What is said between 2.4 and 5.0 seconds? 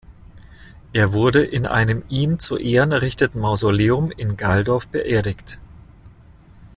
Ehren errichteten Mausoleum in Gaildorf